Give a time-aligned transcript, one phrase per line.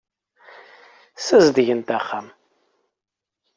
[1.17, 2.27] Ssazedgen-d axxam.